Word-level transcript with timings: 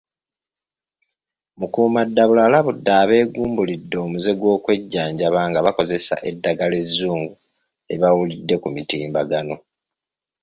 Mukuumaddamula 1.59 2.41
alabudde 2.47 2.91
abeegumbulidde 3.01 3.95
omuze 4.05 4.31
gw’okwejjanjaba 4.39 5.41
nga 5.49 5.65
bakozesa 5.65 6.15
eddagala 6.29 6.75
ezzungu 6.83 7.33
lye 7.87 7.95
bawulidde 8.01 8.55
ku 8.61 8.67
mutimbagano. 8.75 9.55